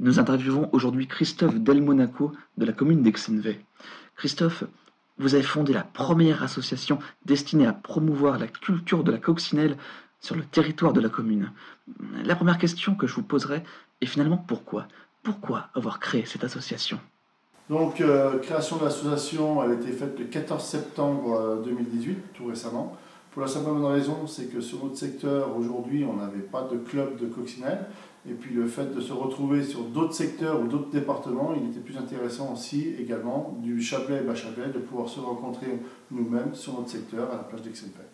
Nous 0.00 0.18
interviewons 0.18 0.68
aujourd'hui 0.72 1.06
Christophe 1.06 1.60
Delmonaco 1.60 2.32
de 2.58 2.64
la 2.64 2.72
commune 2.72 3.02
d'Aixenvey. 3.02 3.60
Christophe, 4.16 4.64
vous 5.18 5.36
avez 5.36 5.44
fondé 5.44 5.72
la 5.72 5.84
première 5.84 6.42
association 6.42 6.98
destinée 7.24 7.66
à 7.66 7.72
promouvoir 7.72 8.38
la 8.38 8.48
culture 8.48 9.04
de 9.04 9.12
la 9.12 9.18
coccinelle 9.18 9.76
sur 10.20 10.34
le 10.34 10.42
territoire 10.42 10.92
de 10.92 11.00
la 11.00 11.08
commune. 11.08 11.52
La 12.24 12.34
première 12.34 12.58
question 12.58 12.96
que 12.96 13.06
je 13.06 13.14
vous 13.14 13.22
poserai 13.22 13.62
est 14.00 14.06
finalement 14.06 14.36
pourquoi? 14.36 14.88
Pourquoi 15.22 15.68
avoir 15.74 16.00
créé 16.00 16.24
cette 16.24 16.42
association? 16.42 16.98
Donc, 17.70 18.00
euh, 18.00 18.38
création 18.40 18.76
de 18.76 18.84
l'association, 18.84 19.60
a 19.60 19.72
été 19.72 19.92
faite 19.92 20.18
le 20.18 20.24
14 20.24 20.62
septembre 20.62 21.62
2018, 21.64 22.10
euh, 22.10 22.20
tout 22.34 22.46
récemment. 22.46 22.96
Pour 23.34 23.42
la 23.42 23.48
simple 23.48 23.66
bonne 23.70 23.84
raison, 23.84 24.28
c'est 24.28 24.46
que 24.46 24.60
sur 24.60 24.84
notre 24.84 24.96
secteur, 24.96 25.56
aujourd'hui, 25.56 26.04
on 26.04 26.14
n'avait 26.14 26.38
pas 26.38 26.68
de 26.70 26.76
club 26.76 27.18
de 27.18 27.26
coccinelle. 27.26 27.86
Et 28.30 28.32
puis 28.32 28.54
le 28.54 28.64
fait 28.64 28.94
de 28.94 29.00
se 29.00 29.12
retrouver 29.12 29.64
sur 29.64 29.82
d'autres 29.82 30.14
secteurs 30.14 30.60
ou 30.60 30.68
d'autres 30.68 30.90
départements, 30.90 31.52
il 31.52 31.68
était 31.68 31.80
plus 31.80 31.98
intéressant 31.98 32.52
aussi 32.52 32.94
également 32.96 33.58
du 33.60 33.82
Chablais 33.82 34.18
et 34.18 34.22
Bas-Chablais 34.22 34.68
de 34.68 34.78
pouvoir 34.78 35.08
se 35.08 35.18
rencontrer 35.18 35.80
nous-mêmes 36.12 36.54
sur 36.54 36.74
notre 36.74 36.90
secteur 36.90 37.28
à 37.32 37.36
la 37.36 37.42
plage 37.42 37.62
d'Aix-en-Pelle. 37.62 38.06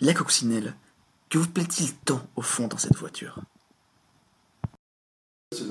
La 0.00 0.12
coccinelle, 0.12 0.74
que 1.30 1.38
vous 1.38 1.48
plaît-il 1.48 1.94
tant 1.94 2.20
au 2.36 2.42
fond 2.42 2.68
dans 2.68 2.76
cette 2.76 2.96
voiture? 2.96 3.40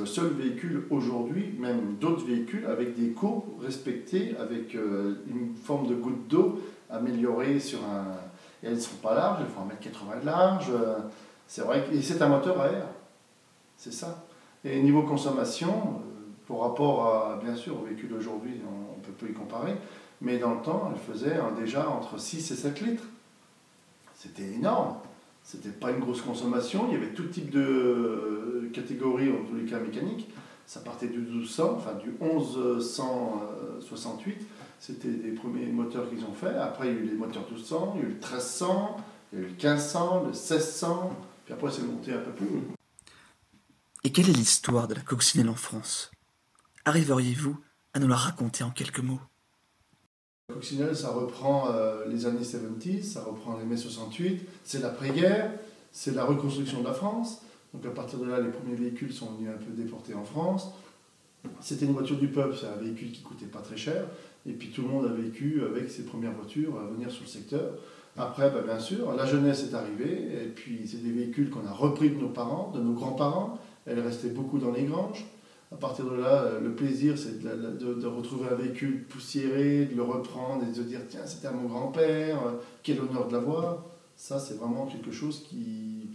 Le 0.06 0.12
seul 0.12 0.28
véhicule 0.28 0.86
aujourd'hui, 0.92 1.56
même 1.58 1.96
d'autres 2.00 2.26
véhicules, 2.28 2.68
avec 2.68 2.96
des 2.96 3.10
cours 3.10 3.44
respectés, 3.60 4.36
avec 4.38 4.76
euh, 4.76 5.16
une 5.28 5.56
forme 5.56 5.88
de 5.88 5.96
goutte 5.96 6.28
d'eau 6.28 6.62
améliorée 6.92 7.60
sur 7.60 7.80
un. 7.80 8.06
Et 8.62 8.68
elles 8.68 8.76
ne 8.76 8.80
sont 8.80 8.98
pas 8.98 9.16
larges, 9.16 9.42
elles 9.42 9.48
font 9.48 9.62
1m80 9.62 10.22
de 10.22 10.26
large. 10.28 10.68
Euh, 10.70 11.00
c'est 11.48 11.64
vrai 11.64 11.84
que 11.84 12.00
c'est 12.00 12.22
un 12.22 12.28
moteur 12.28 12.62
à 12.62 12.68
air. 12.68 12.86
C'est 13.78 13.94
ça. 13.94 14.24
Et 14.64 14.80
niveau 14.84 15.02
consommation, 15.02 15.70
euh, 15.70 16.22
pour 16.46 16.62
rapport 16.62 17.08
à, 17.08 17.40
bien 17.44 17.56
sûr, 17.56 17.82
au 17.82 17.86
véhicule 17.86 18.10
d'aujourd'hui, 18.10 18.62
on 18.64 19.00
ne 19.00 19.04
peut 19.04 19.26
pas 19.26 19.32
y 19.32 19.34
comparer, 19.34 19.76
mais 20.22 20.38
dans 20.38 20.54
le 20.54 20.62
temps, 20.62 20.92
elle 20.94 21.02
faisait 21.02 21.40
déjà 21.60 21.90
entre 21.90 22.20
6 22.20 22.52
et 22.52 22.56
7 22.56 22.82
litres. 22.82 23.08
C'était 24.14 24.54
énorme. 24.54 24.98
C'était 25.46 25.70
pas 25.70 25.92
une 25.92 26.00
grosse 26.00 26.24
consommation. 26.24 26.88
Il 26.90 26.94
y 26.94 26.96
avait 26.98 27.14
tout 27.14 27.26
type 27.26 27.52
de 27.52 27.62
euh, 27.62 28.72
catégories, 28.74 29.32
en 29.32 29.46
tous 29.46 29.56
les 29.56 29.66
cas 29.66 29.80
mécaniques. 29.80 30.28
Ça 30.66 30.80
partait 30.80 31.08
du 31.08 31.20
1200, 31.20 31.76
enfin 31.78 31.94
du 31.94 32.10
1168. 32.20 34.38
C'était 34.80 35.08
les 35.08 35.34
premiers 35.34 35.68
moteurs 35.68 36.10
qu'ils 36.10 36.26
ont 36.26 36.34
fait. 36.34 36.58
Après, 36.58 36.88
il 36.88 36.96
y 36.96 36.98
a 36.98 37.00
eu 37.00 37.06
les 37.06 37.14
moteurs 37.14 37.48
1200, 37.48 37.94
il 37.96 38.02
y 38.02 38.04
a 38.04 38.08
eu 38.08 38.10
le 38.10 38.16
1300, 38.16 38.98
il 39.32 39.40
y 39.40 39.42
a 39.42 39.46
eu 39.46 39.50
le 39.50 39.54
1500, 39.54 40.22
le 40.22 40.30
1600. 40.30 41.16
Puis 41.46 41.54
après, 41.54 41.72
c'est 41.72 41.84
monté 41.84 42.12
un 42.12 42.22
peu 42.22 42.32
plus. 42.32 42.48
Et 44.04 44.12
quelle 44.12 44.30
est 44.30 44.34
l'histoire 44.34 44.88
de 44.88 44.96
la 44.96 45.02
coccinelle 45.02 45.50
en 45.50 45.56
France? 45.56 46.10
Arriveriez-vous 46.86 47.56
à 47.94 48.00
nous 48.00 48.08
la 48.08 48.16
raconter 48.16 48.64
en 48.64 48.72
quelques 48.72 49.00
mots? 49.00 49.22
Coccinelle, 50.54 50.96
ça 50.96 51.10
reprend 51.10 51.70
euh, 51.72 52.06
les 52.08 52.26
années 52.26 52.44
70, 52.44 53.04
ça 53.04 53.24
reprend 53.24 53.58
les 53.58 53.66
mai 53.66 53.78
68, 53.78 54.42
c'est 54.64 54.82
l'après-guerre, 54.82 55.52
c'est 55.92 56.16
la 56.16 56.24
reconstruction 56.24 56.82
de 56.82 56.86
la 56.86 56.94
France. 56.94 57.42
Donc 57.74 57.86
à 57.86 57.90
partir 57.90 58.20
de 58.20 58.26
là, 58.26 58.40
les 58.40 58.50
premiers 58.50 58.76
véhicules 58.76 59.12
sont 59.12 59.32
venus 59.34 59.50
un 59.50 59.58
peu 59.58 59.72
déportés 59.72 60.14
en 60.14 60.24
France. 60.24 60.72
C'était 61.62 61.86
une 61.86 61.94
voiture 61.94 62.18
du 62.18 62.28
peuple, 62.28 62.56
c'est 62.60 62.68
un 62.68 62.82
véhicule 62.82 63.12
qui 63.12 63.22
coûtait 63.22 63.46
pas 63.46 63.60
très 63.60 63.78
cher. 63.78 64.06
Et 64.48 64.54
puis 64.54 64.70
tout 64.70 64.84
le 64.84 64.88
monde 64.88 65.06
a 65.06 65.14
vécu 65.14 65.62
avec 65.64 65.90
ses 65.90 66.04
premières 66.04 66.34
voitures 66.34 66.80
à 66.80 66.88
venir 66.88 67.12
sur 67.12 67.24
le 67.24 67.30
secteur. 67.30 67.74
Après, 68.18 68.50
bah, 68.50 68.62
bien 68.66 68.80
sûr, 68.80 69.14
la 69.14 69.26
jeunesse 69.26 69.68
est 69.70 69.76
arrivée, 69.76 70.44
et 70.44 70.48
puis 70.48 70.82
c'est 70.86 71.04
des 71.04 71.12
véhicules 71.12 71.50
qu'on 71.50 71.68
a 71.68 71.72
repris 71.72 72.12
de 72.12 72.16
nos 72.16 72.30
parents, 72.30 72.72
de 72.74 72.80
nos 72.80 72.94
grands-parents. 72.94 73.60
Elle 73.86 74.00
restait 74.00 74.30
beaucoup 74.30 74.58
dans 74.58 74.72
les 74.72 74.84
granges. 74.84 75.26
À 75.72 75.78
partir 75.78 76.06
de 76.06 76.16
là, 76.16 76.60
le 76.62 76.74
plaisir, 76.74 77.18
c'est 77.18 77.42
de, 77.42 78.08
retrouver 78.08 78.48
un 78.50 78.56
véhicule 78.56 79.04
poussiéré, 79.04 79.86
de 79.86 79.96
le 79.96 80.04
reprendre 80.04 80.64
et 80.64 80.70
de 80.70 80.74
se 80.74 80.82
dire 80.82 81.02
tiens, 81.10 81.26
c'était 81.26 81.48
à 81.48 81.52
mon 81.52 81.68
grand-père, 81.68 82.40
quel 82.84 83.02
honneur 83.02 83.28
de 83.28 83.34
l'avoir. 83.34 83.84
Ça, 84.16 84.40
c'est 84.40 84.54
vraiment 84.56 84.86
quelque 84.86 85.12
chose 85.12 85.44
qui, 85.50 86.10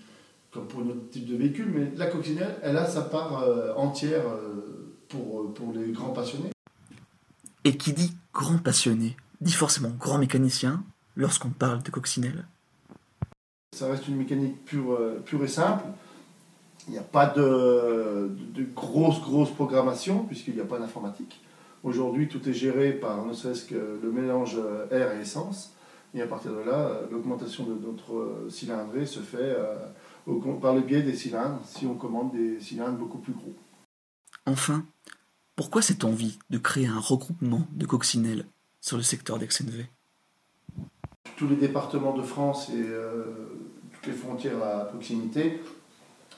comme 0.50 0.66
pour 0.66 0.84
notre 0.84 1.08
type 1.10 1.26
de 1.26 1.36
véhicule, 1.36 1.70
mais 1.74 1.92
la 1.96 2.06
coccinelle, 2.06 2.56
elle 2.62 2.76
a 2.76 2.86
sa 2.86 3.02
part 3.02 3.42
euh, 3.42 3.72
entière 3.74 4.26
euh, 4.26 4.96
pour, 5.08 5.52
pour 5.54 5.72
les 5.72 5.92
grands 5.92 6.10
passionnés. 6.10 6.50
Et 7.64 7.76
qui 7.76 7.92
dit 7.92 8.16
grand 8.32 8.58
passionné, 8.58 9.16
dit 9.40 9.52
forcément 9.52 9.90
grand 9.90 10.18
mécanicien, 10.18 10.82
lorsqu'on 11.14 11.50
parle 11.50 11.82
de 11.82 11.90
coccinelle 11.90 12.46
Ça 13.76 13.88
reste 13.88 14.08
une 14.08 14.16
mécanique 14.16 14.64
pure, 14.64 14.92
euh, 14.92 15.22
pure 15.24 15.44
et 15.44 15.48
simple. 15.48 15.84
Il 16.90 16.94
n'y 16.94 16.98
a 16.98 17.02
pas 17.02 17.26
de, 17.26 18.30
de, 18.52 18.64
grosse, 18.74 19.20
grosse 19.20 19.50
programmation, 19.50 20.24
puisqu'il 20.24 20.54
n'y 20.54 20.60
a 20.60 20.64
pas 20.64 20.80
d'informatique. 20.80 21.40
Aujourd'hui, 21.84 22.26
tout 22.26 22.46
est 22.48 22.52
géré 22.52 22.92
par 22.92 23.24
ne 23.24 23.32
serait-ce 23.32 23.64
que 23.64 23.98
le 24.02 24.10
mélange 24.10 24.56
euh, 24.58 24.88
air 24.90 25.16
et 25.16 25.20
essence. 25.20 25.72
Et 26.14 26.20
à 26.20 26.26
partir 26.26 26.52
de 26.52 26.58
là, 26.58 26.88
euh, 26.88 27.06
l'augmentation 27.12 27.64
de 27.64 27.74
notre 27.74 28.50
cylindrée 28.50 29.06
se 29.06 29.20
fait 29.20 29.56
par 30.60 30.74
le 30.74 30.80
biais 30.80 31.02
des 31.02 31.14
cylindres, 31.14 31.60
si 31.64 31.86
on 31.86 31.94
commande 31.94 32.32
des 32.32 32.60
cylindres 32.60 32.98
beaucoup 32.98 33.18
plus 33.18 33.32
gros. 33.32 33.54
Enfin, 34.46 34.84
pourquoi 35.54 35.82
cette 35.82 36.04
envie 36.04 36.38
de 36.50 36.58
créer 36.58 36.88
un 36.88 36.98
regroupement 36.98 37.66
de 37.72 37.86
coccinelles 37.86 38.46
sur 38.80 38.96
le 38.96 39.04
secteur 39.04 39.38
d'Aix-en-V 39.38 39.86
tous 41.40 41.48
les 41.48 41.56
départements 41.56 42.12
de 42.12 42.20
France 42.20 42.68
et 42.68 42.84
euh, 42.86 43.24
toutes 43.94 44.08
les 44.08 44.12
frontières 44.12 44.62
à 44.62 44.84
proximité, 44.84 45.62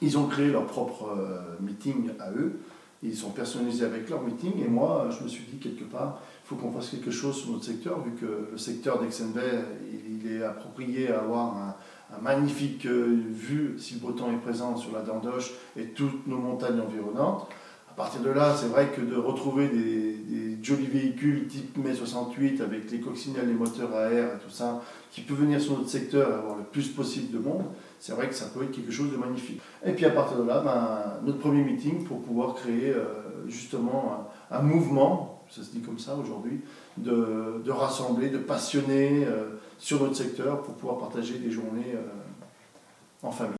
ils 0.03 0.17
ont 0.17 0.27
créé 0.27 0.51
leur 0.51 0.65
propre 0.65 1.15
euh, 1.17 1.55
meeting 1.61 2.09
à 2.19 2.31
eux. 2.31 2.59
Ils 3.01 3.15
sont 3.15 3.31
personnalisés 3.31 3.85
avec 3.85 4.09
leur 4.09 4.21
meeting. 4.21 4.61
Et 4.63 4.67
moi, 4.67 5.09
je 5.17 5.23
me 5.23 5.29
suis 5.29 5.45
dit 5.45 5.57
quelque 5.57 5.85
part, 5.85 6.19
il 6.43 6.47
faut 6.47 6.55
qu'on 6.55 6.71
fasse 6.71 6.89
quelque 6.89 7.11
chose 7.11 7.37
sur 7.37 7.51
notre 7.51 7.63
secteur, 7.63 8.01
vu 8.01 8.11
que 8.11 8.49
le 8.51 8.57
secteur 8.57 9.01
d'Aix-en-Bay, 9.01 9.63
il, 9.91 10.31
est 10.31 10.43
approprié 10.43 11.11
à 11.11 11.19
avoir 11.19 11.57
un, 11.57 11.75
magnifique 12.21 12.85
euh, 12.85 13.23
vue, 13.31 13.75
si 13.79 13.95
le 13.95 14.01
breton 14.01 14.31
est 14.31 14.37
présent, 14.37 14.77
sur 14.77 14.93
la 14.93 15.01
Dandoche 15.01 15.51
et 15.75 15.85
toutes 15.87 16.27
nos 16.27 16.37
montagnes 16.37 16.79
environnantes. 16.79 17.47
À 17.93 17.95
partir 17.95 18.21
de 18.21 18.31
là, 18.31 18.55
c'est 18.59 18.69
vrai 18.69 18.87
que 18.87 19.01
de 19.01 19.15
retrouver 19.15 19.67
des, 19.67 20.57
jolis 20.63 20.87
véhicules 20.87 21.45
type 21.45 21.77
Mai 21.77 21.93
68 21.93 22.59
avec 22.61 22.89
les 22.89 22.99
coccinelles, 22.99 23.47
les 23.47 23.53
moteurs 23.53 23.93
à 23.93 24.09
air 24.09 24.35
et 24.35 24.39
tout 24.39 24.49
ça, 24.49 24.81
qui 25.11 25.21
peut 25.21 25.35
venir 25.35 25.61
sur 25.61 25.77
notre 25.77 25.89
secteur 25.89 26.27
et 26.27 26.33
avoir 26.33 26.55
le 26.55 26.63
plus 26.63 26.87
possible 26.87 27.31
de 27.31 27.37
monde, 27.37 27.65
c'est 27.99 28.13
vrai 28.13 28.29
que 28.29 28.33
ça 28.33 28.45
peut 28.45 28.63
être 28.63 28.71
quelque 28.71 28.91
chose 28.91 29.11
de 29.11 29.17
magnifique. 29.17 29.61
Et 29.85 29.91
puis 29.91 30.05
à 30.05 30.09
partir 30.09 30.39
de 30.39 30.43
là, 30.47 30.61
ben, 30.61 31.23
notre 31.23 31.37
premier 31.37 31.63
meeting 31.63 32.03
pour 32.05 32.23
pouvoir 32.23 32.55
créer 32.55 32.89
euh, 32.89 33.03
justement 33.47 34.27
un, 34.49 34.61
mouvement, 34.63 35.43
ça 35.51 35.61
se 35.61 35.69
dit 35.69 35.81
comme 35.81 35.99
ça 35.99 36.15
aujourd'hui, 36.15 36.61
de, 36.97 37.69
rassembler, 37.69 38.29
de 38.29 38.39
passionner 38.39 39.23
euh, 39.27 39.59
sur 39.77 40.01
notre 40.01 40.15
secteur 40.15 40.63
pour 40.63 40.73
pouvoir 40.73 40.97
partager 40.97 41.37
des 41.37 41.51
journées 41.51 41.93
euh, 41.93 43.27
en 43.27 43.31
famille. 43.31 43.51